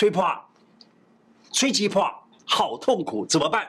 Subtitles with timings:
[0.00, 0.24] 吹破，
[1.52, 2.10] 吹击破，
[2.46, 3.68] 好痛苦，怎么办？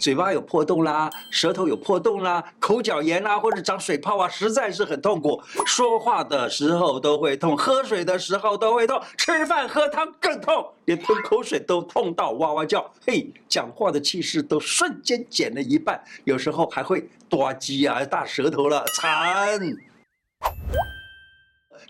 [0.00, 5.40] 嘴巴有破洞啦，舌头有破洞啦，口角炎啦，或者长水泡啊，实在是很痛苦。
[5.64, 12.92] 说话的时候都会痛，喝水的时候都会痛，吃饭喝汤更痛，连吞口水都痛到哇哇叫。
[13.06, 19.60] 嘿，讲话的气势都瞬间减了一半，有时候还会多鸡啊，大舌头了，惨。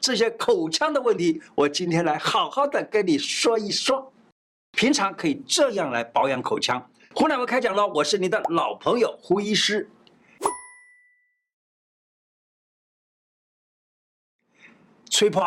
[0.00, 4.12] 这些口腔的问题，我今天来好好的跟你说一说。
[4.72, 6.90] 平常可以这样来保养口腔。
[7.14, 9.88] 胡乃文开讲了，我是您的老朋友胡医师。
[15.10, 15.44] 吹破，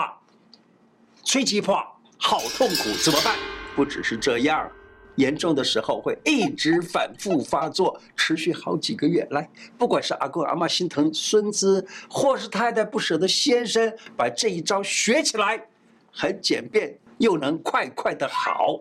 [1.23, 1.75] 吹击破，
[2.19, 3.35] 好痛苦，怎么办？
[3.75, 4.71] 不只是这样，
[5.15, 9.25] 严重的时候会一直反复发作，持续好几个月。
[9.31, 15.65] 来，不管是阿公阿嬷心疼孙子，或是太太不舍得先生，把这一招学起来，
[16.11, 18.79] 很简便，又能快快的好。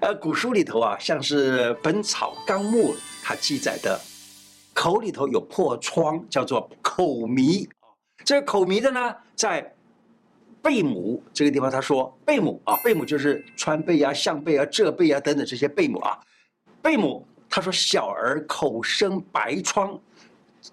[0.00, 4.00] 呃，古书里头啊，像是《本草纲目》，它记载的，
[4.72, 7.68] 口里头有破疮，叫做口糜。
[8.24, 9.74] 这个口糜的呢，在
[10.62, 16.18] 贝母这个地方，他说贝母啊，贝母就是川贝啊、象贝啊、浙贝啊等等这些贝母啊。
[16.82, 19.98] 贝母，他说小儿口生白疮。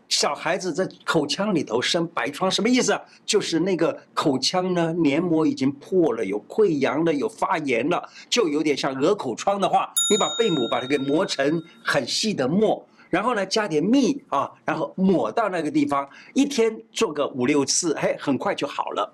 [0.10, 3.00] 小孩子在口腔里头生白疮，什么意思？
[3.26, 19.14] 就是那个口腔呢，黏膜已经破了，有溃疡了，有发炎了，就有点像鹅口疮的话，你把贝母把它给磨成很细的末，然后呢加点蜜啊，然后抹到那个地方，一天做个五六次，嘿，很快就好了。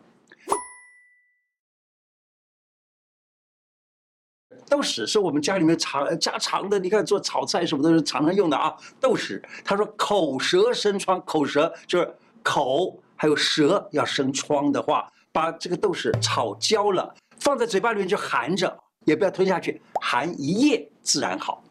[4.70, 8.74] 豆豉是我们家里面常家常的，你看做炒菜什么都是常常用的啊。
[9.00, 21.64] 豆豉，他说口舌生疮，口舌就是口还有舌要生疮的话，把这个豆豉炒焦了，放在嘴巴里面就含着，也不要吞下去，含一夜自然好。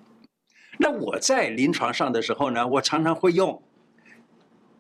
[0.79, 3.63] 那我在临床上的时候呢，我常常会用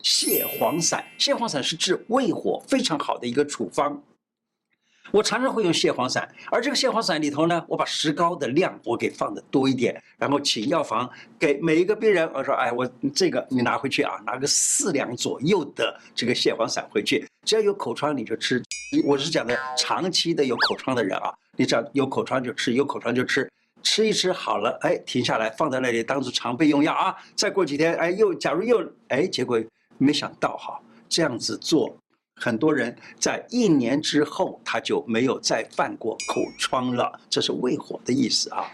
[0.02, 4.02] 泻黄散，泻黄散是治胃火非常好的一个处方。
[5.12, 18.62] 我常常会用泻黄散，而这个泻黄散里头呢，我把石膏的量我给放的多一点，然后请药房给每一个病人，我说，哎，我这个你拿回去啊，拿个四两左右的这个泻黄散回去，只要有口疮你就吃。
[19.04, 23.50] 我是讲的长期的有口疮的人啊，你只要有口疮就吃，有口疮就吃，
[23.82, 27.16] 吃一吃好了，哎，停下来放在那里当做常备用药啊。
[27.34, 29.60] 再过几天，哎，又假如又哎，结果
[29.98, 31.96] 没想到哈，这样子做。
[32.40, 38.64] 很多人在一年之后，他就没有再犯过口疮了，这是胃火的意思啊。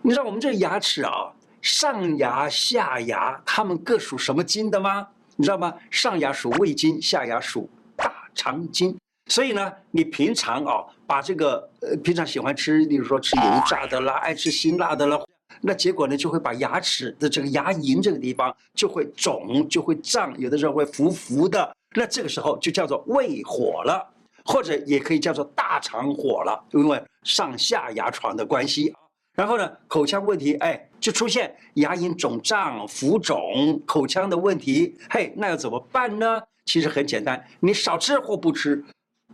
[0.00, 5.08] 你知道我们这牙齿啊，上牙、下牙，它们各属什么经的吗？
[5.36, 5.74] 你知道吗？
[5.90, 8.96] 上牙属胃经，下牙属大肠经。
[9.30, 15.18] 所以呢，你平常啊，把这个呃，平常喜欢吃，例如说吃油炸的啦，爱吃辛辣的啦。
[15.66, 21.74] 那结果呢，就会把牙齿的这个牙龈这个地方就会肿，就会胀，有的时候会浮浮的。
[21.96, 24.06] 那这个时候就叫做胃火了，
[24.44, 28.94] 或者也可以叫做大肠火了，因为上下牙床的关系。
[29.34, 34.94] 然后呢，口腔问题，哎，就出现牙龈肿胀、浮肿、口腔的问题。
[35.08, 36.42] 嘿，那要怎么办呢？
[36.66, 38.84] 其实很简单，你少吃或不吃，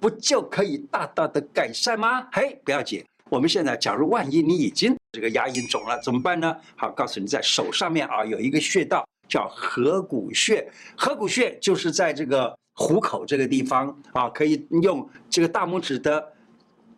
[0.00, 2.28] 不就可以大大的改善吗？
[2.32, 3.04] 嘿，不要紧。
[3.30, 6.54] 我们现在，假如万一你已经这个牙龈肿了，怎么办呢？
[6.74, 10.68] 好，告诉你，在手上面啊，有一个穴道叫合谷穴。
[10.96, 16.32] 合谷穴就是在这个虎口这个地方啊，可以用这个大拇指的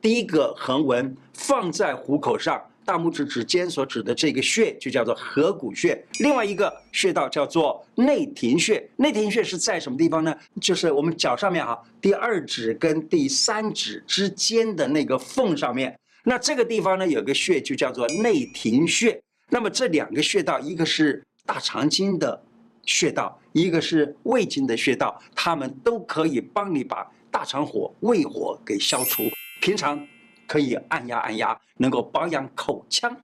[0.00, 6.02] 第一个横纹放在虎口上，大拇指指尖所指的这个穴就叫做合谷穴。
[6.20, 10.34] 另外一个穴道叫做内庭穴，内庭穴是在什么地方呢？
[10.62, 15.94] 就是我们脚上面啊，第二指跟第三指之间的那个缝上面。
[16.24, 19.20] 那这个地方呢，有个穴就叫做内庭穴。
[19.48, 22.42] 那么这两个穴道，一个是大肠经的
[22.84, 29.24] 穴道，一个是胃经的穴道，它们都可以帮你把大肠火、胃火给消除。
[29.60, 30.06] 平常
[30.46, 33.20] 可以按压按压，能够保养口腔。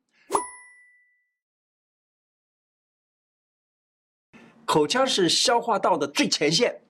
[4.64, 6.82] 口腔是消化道的最前线，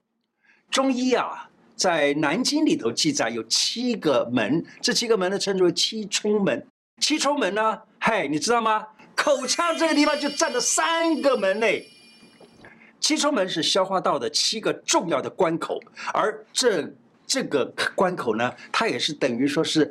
[0.69, 1.48] 中医啊。
[1.79, 6.67] 在《南京》里头记载有七个门，这七个门呢称之为七冲门。
[6.99, 8.85] 七冲门呢，嘿，你知道吗？
[9.15, 11.87] 口腔这个地方就占了三个门类。
[12.99, 15.79] 七冲门是消化道的七个重要的关口，
[16.13, 16.93] 而这
[17.25, 19.89] 这个关口呢，它也是等于说是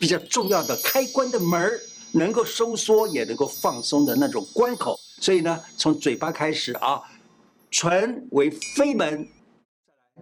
[0.00, 1.70] 比较重要的开关的门，
[2.14, 4.98] 能够收缩也能够放松的那种关口。
[5.20, 7.00] 所以呢，从嘴巴开始啊，
[7.70, 9.28] 唇为飞门。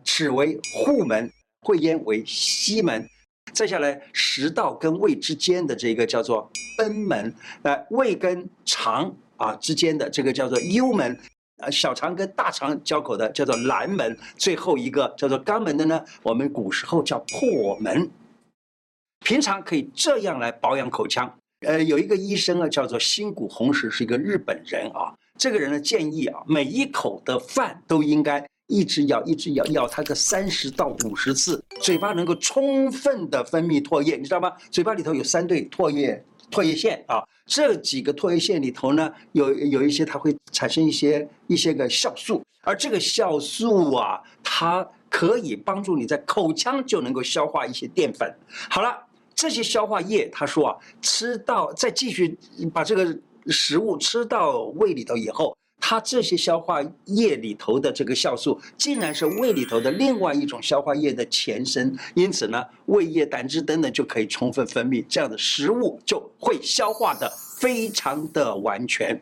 [0.04, 1.30] 齿为户门，
[1.60, 3.08] 会咽为西门。
[3.52, 11.18] 再下来，食道跟胃之间的这个叫做贲门，呃，胃跟肠啊之间的这个叫做幽门，
[11.62, 18.08] 呃，小肠跟大肠交口的叫做阑门，最后一个叫做肛门的呢，我们古时候叫破门。
[19.20, 21.38] 平常可以这样来保养口腔。
[21.66, 25.12] 呃，有一个医生啊，叫做新谷弘实，是一个日本人啊。
[25.38, 28.46] 这个人呢建议啊，每一口的饭都应该。
[28.69, 34.53] 一直咬，一直咬，咬它个三十到五十次，嘴巴能够充分的分泌唾液，你知道吗？
[34.70, 48.31] 嘴巴里头有三对唾液唾液腺啊，这几个唾液腺里头呢，有有一些它会产生一些一些个酵素，而这个酵素啊，它可以帮助你在口腔就能够消化一些淀粉。
[48.69, 48.94] 好了，
[49.35, 52.37] 这些消化液，他说啊，吃到再继续
[52.73, 55.56] 把这个食物吃到胃里头以后。
[55.80, 69.19] 它这些消化液里头的这个酵素，竟然是胃里头的另外一种消化液的前身，因此呢，胃液、胆汁等等就可以充分分泌，这样的食物就会消化的非常的完全。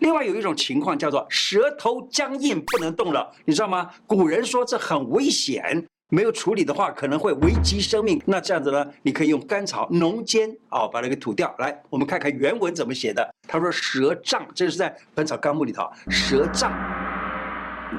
[0.00, 3.90] 另外有一种情况叫做舌头僵硬不能动了，你知道吗？
[4.06, 5.86] 古人说这很危险。
[6.10, 8.20] 没有处理的话，可能会危及生命。
[8.26, 8.84] 那这样子呢？
[9.02, 11.54] 你可以用甘草浓煎啊，把它给吐掉。
[11.60, 13.34] 来，我们看看原文怎么写的。
[13.46, 15.88] 他说：“舌胀，这是在《本草纲目》里头。
[16.08, 16.72] 舌胀，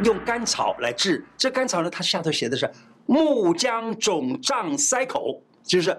[0.03, 1.25] 用甘草来治。
[1.37, 2.69] 这甘草呢，它下头写的是
[3.05, 5.97] 木僵肿胀塞口，就是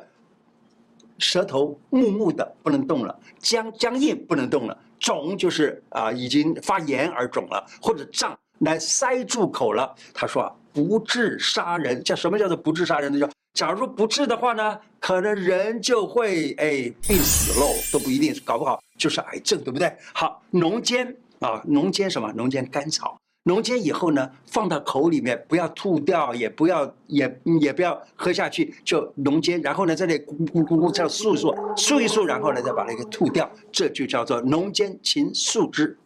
[1.18, 10.52] 舌头木木的不能动了，僵僵硬不能动了，肿就是啊已经发炎而肿了，或者胀来塞住口了。”他说啊。
[10.72, 13.18] 不治杀人，叫什么叫做不治杀人呢？
[13.18, 19.94] 就假如说不治的话呢，可能人就会哎病死喽，都不一定，搞不好就是癌症，对不对？
[20.14, 22.32] 好，浓煎啊，浓煎什么？
[22.34, 35.98] 浓煎甘草，浓煎以后呢，放到口里面，不要吐掉，也不要也也不要喝下去，就浓煎，然后呢，这里咕咕咕咕这样漱一漱，漱一漱，然后呢，再把那个吐掉，这就叫做浓煎芹树汁。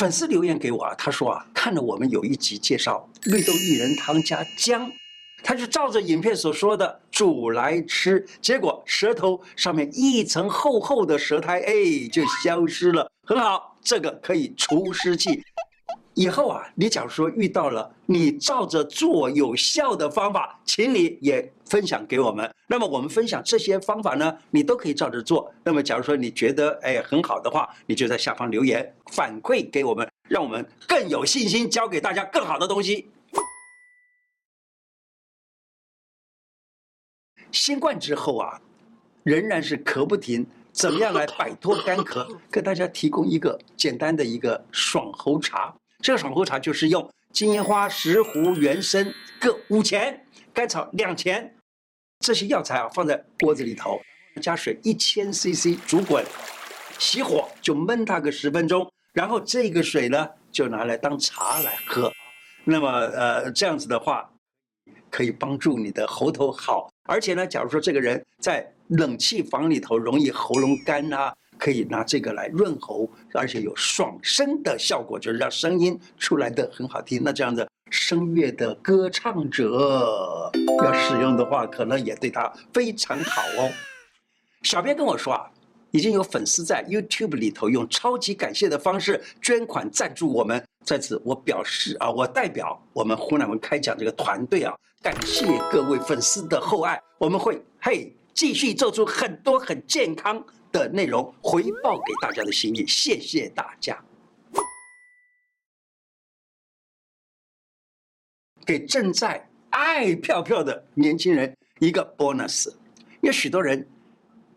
[0.00, 4.90] 粉丝留言给我啊，他说啊，看了我们有一集介绍绿豆薏仁汤加姜，
[5.42, 11.74] 他就照着影片所说的煮来吃，结果舌头上面一层厚厚的舌苔，哎，
[12.10, 15.42] 就消失了，很好，这个可以除湿气。
[16.20, 22.54] 以后啊，你假如说遇到了你照着做有效的方法，请你也分享给我们。
[22.66, 25.50] 那么我们分享这些方法呢，你都可以照着做。
[25.64, 33.08] 那么假如说你觉得哎很好的话，你就在下方留言反馈给我们，让我们更有信心教给大家更好的东西。
[37.50, 38.60] 新冠之后啊，
[39.22, 42.36] 仍然是咳不停，怎么样来摆脱干咳？
[42.52, 45.74] 给大家提供一个简单的一个爽喉茶。
[46.02, 51.54] 这个爽喉茶就是用金银花、石斛、原参各五钱，甘草两钱，
[52.20, 54.00] 这些药材啊放在锅子里头，
[54.40, 56.24] 加水一千 CC 煮滚，
[56.98, 62.10] 熄火就焖它个十分钟，然后这个水呢就拿来当茶来喝。
[62.64, 64.30] 那么呃这样子的话，
[65.10, 71.34] 可以帮助你的喉头好，而且呢，假如说这个人在冷气房里头容易喉咙干啊。
[71.60, 77.20] 可以拿这个来润喉，而且有爽声的效果，就是让声音出来的很好听。
[77.22, 80.50] 那这样的，声乐的歌唱者
[80.82, 83.70] 要使用的话，可能也对他非常好哦。
[84.62, 85.50] 小编跟我说啊，
[85.90, 100.42] 已经有粉丝在 YouTube 里头用超级感谢的方式捐款赞助我们，在此我表示啊，我代表我们湖南文开讲这个团队啊，感谢各位粉丝的厚爱，我们会嘿继续做出很多很健康
[100.72, 104.02] 的内容回报给大家的心意，谢谢大家。
[108.64, 112.72] 给正在爱漂漂的年轻人一个 bonus，
[113.20, 113.86] 有许多人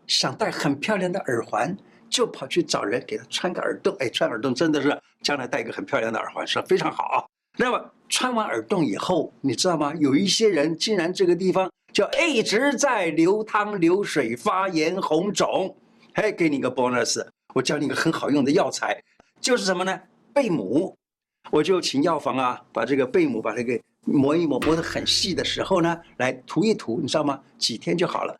[0.06, 1.76] 想戴很漂亮的耳环，
[2.08, 3.94] 就跑去找人给他穿个耳洞。
[4.00, 7.33] 哎，穿耳洞真的是将来戴一个很漂亮的耳环是非常好啊。
[7.56, 9.94] 那么穿完耳洞以后，你知道吗？
[9.94, 15.76] 有一些人竟然这个地方就一直在流汤流水、发炎红肿。
[16.14, 19.00] 嘿给你个 bonus，我教你一个很好用的药材，
[19.40, 20.00] 就是什么呢？
[20.32, 20.96] 贝母，
[21.50, 27.40] 我就请药房啊，把这个贝母把它给磨一磨，磨得很细的时候呢，来涂一涂，你知道吗？
[27.56, 28.36] 几天就好了。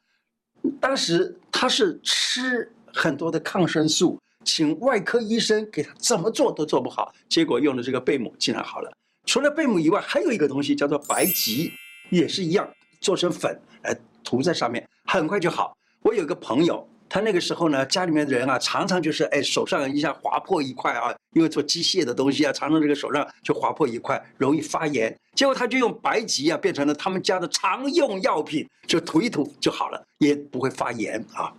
[0.80, 8.90] 当时他是吃很多的抗生素，请外科医生给他怎么做都做不好，结果用了这个贝母竟然好了。
[9.26, 11.72] 除了贝母以外，还有一个东西叫做白芨，
[12.10, 12.68] 也是一样，
[13.00, 15.76] 做成粉来涂在上面，很快就好。
[16.02, 16.86] 我有个朋友。
[17.06, 25.16] 他那个时候呢，家里面的人啊，常常就是哎手上一下划破一块啊，因为做机械的东西啊，常常这个手上就划破一块，容易发炎。
[25.36, 31.52] 结果他就用白芨啊，变成了他们家的常用药品，就涂一涂就好了，也不会发炎啊。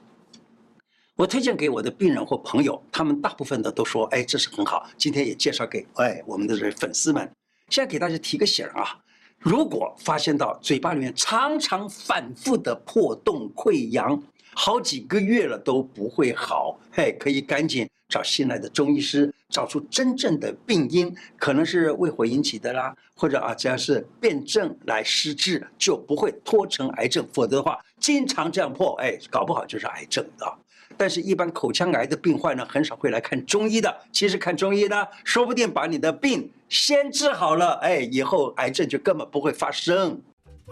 [1.16, 4.86] 我推荐给我的病人或朋友，他们大部分的都说，哎，这是很好。
[4.98, 7.32] 今天也介绍给哎我们的这粉丝们。
[7.70, 8.98] 现在给大家提个醒啊，
[9.40, 14.22] 如果发现到嘴巴里面常常反复的破洞溃疡，
[14.54, 27.28] 好几个月了都不会好，嘿，可以赶紧找信赖的中医师，找出真正的病因，可能是胃火引起的啦，或者啊，只要是辨证来施治，就不会拖成癌症。
[27.34, 30.54] 否则的话，经常这样破，哎，搞不好就是癌症啊。
[30.98, 33.96] 但是，一般口腔癌的病患呢，很少会来看中医的。
[34.12, 40.22] 其实看中医呢，说不定把你的病先治好了，哎，以后癌症就根本不会发生。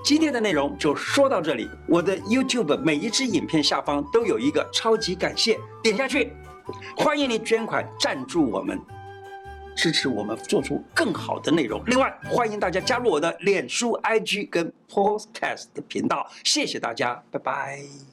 [0.03, 1.69] 今天的内容就说到这里。
[1.87, 6.33] 我的 YouTube 每一支影片下方都有一个超级感谢，点下去，
[6.97, 8.79] 欢迎你捐款赞助我们，
[9.75, 11.81] 支持我们做出更好的内容。
[11.85, 16.27] 另外，欢迎大家加入我的脸书、IG 跟 Podcast 频道。
[16.43, 18.12] 谢谢大家，拜拜。